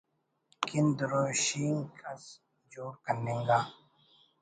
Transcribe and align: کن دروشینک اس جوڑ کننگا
کن 0.65 0.85
دروشینک 0.97 1.93
اس 2.11 2.23
جوڑ 2.71 2.91
کننگا 3.03 3.59